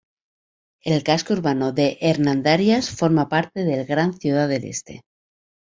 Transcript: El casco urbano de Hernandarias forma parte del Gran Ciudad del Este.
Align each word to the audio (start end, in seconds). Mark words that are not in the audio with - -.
El 0.83 1.03
casco 1.03 1.35
urbano 1.35 1.73
de 1.73 1.99
Hernandarias 2.01 2.89
forma 2.89 3.29
parte 3.29 3.65
del 3.65 3.85
Gran 3.85 4.19
Ciudad 4.19 4.49
del 4.49 4.63
Este. 4.63 5.03